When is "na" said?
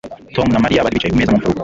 0.51-0.61